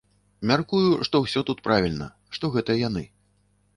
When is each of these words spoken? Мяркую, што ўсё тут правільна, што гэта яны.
Мяркую, 0.51 0.87
што 1.09 1.21
ўсё 1.25 1.43
тут 1.49 1.61
правільна, 1.67 2.07
што 2.39 2.45
гэта 2.57 2.81
яны. 2.87 3.05